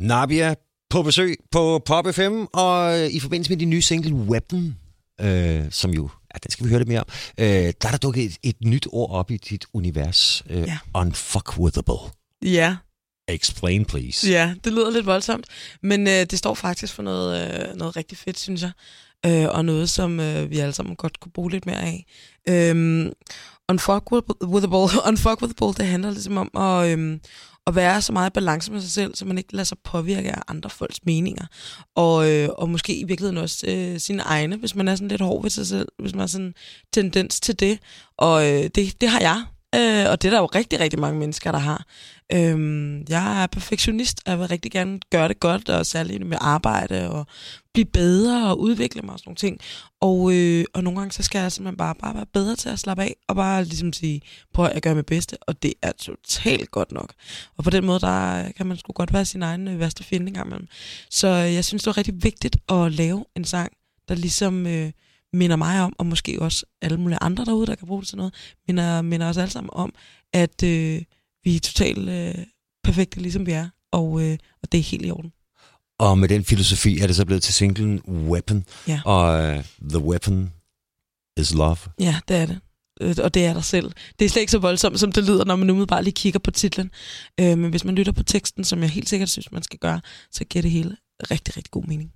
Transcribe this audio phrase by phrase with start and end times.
[0.00, 0.54] Nabia
[0.90, 4.76] på besøg på Pop FM, og i forbindelse med din nye single Weapon,
[5.20, 7.06] øh, som jo, ja, den skal vi høre lidt mere om,
[7.38, 10.42] øh, der er der dukket et, et nyt ord op i dit univers.
[10.50, 10.78] Øh, Ja.
[10.94, 11.98] Unfuckwithable.
[12.44, 12.76] Ja,
[13.28, 14.30] Explain, please.
[14.30, 15.46] ja, det lyder lidt voldsomt,
[15.82, 18.70] men øh, det står faktisk for noget, øh, noget rigtig fedt, synes jeg.
[19.26, 22.06] Øh, og noget, som øh, vi alle sammen godt kunne bruge lidt mere af.
[22.48, 23.12] Øhm,
[23.70, 27.20] unfuckwithable, unfuckwithable, det handler ligesom om at, øhm,
[27.66, 30.30] at være så meget i balance med sig selv, så man ikke lader sig påvirke
[30.30, 31.46] af andre folks meninger.
[31.96, 35.20] Og, øh, og måske i virkeligheden også øh, sine egne, hvis man er sådan lidt
[35.20, 36.54] hård ved sig selv, hvis man har sådan en
[36.92, 37.78] tendens til det.
[38.18, 39.44] Og øh, det, det har jeg.
[39.74, 41.86] Øh, og det er der jo rigtig, rigtig mange mennesker, der har.
[42.32, 46.38] Øhm, jeg er perfektionist, og jeg vil rigtig gerne gøre det godt, og særligt med
[46.40, 47.26] arbejde, og
[47.72, 49.58] blive bedre og udvikle mig og sådan nogle ting.
[50.00, 52.78] Og, øh, og nogle gange, så skal jeg simpelthen bare, bare være bedre til at
[52.78, 54.20] slappe af, og bare ligesom sige,
[54.54, 57.12] prøv at jeg gør mit bedste, og det er totalt godt nok.
[57.56, 60.26] Og på den måde, der kan man sgu godt være sin egen øh, værste fjende
[60.26, 60.68] en gang imellem.
[61.10, 63.72] Så øh, jeg synes, det er rigtig vigtigt at lave en sang,
[64.08, 64.92] der ligesom øh,
[65.32, 68.16] minder mig om, og måske også alle mulige andre derude, der kan bruge det til
[68.16, 68.34] noget,
[68.68, 69.94] minder, minder os alle sammen om,
[70.32, 71.02] at øh,
[71.44, 72.44] vi er totalt øh,
[72.84, 75.32] perfekte, ligesom vi er, og, øh, og det er helt i orden.
[75.98, 78.64] Og med den filosofi er det så blevet til singlen Weapon.
[78.88, 79.00] Ja.
[79.04, 80.52] Og uh, The Weapon
[81.36, 81.76] is Love.
[82.00, 82.60] Ja, det er det.
[83.00, 83.92] Øh, Og det er der selv.
[84.18, 86.50] Det er slet ikke så voldsomt, som det lyder, når man umiddelbart lige kigger på
[86.50, 86.90] titlen.
[87.40, 90.00] Øh, men hvis man lytter på teksten, som jeg helt sikkert synes, man skal gøre,
[90.32, 90.96] så giver det hele
[91.30, 92.12] rigtig, rigtig god mening.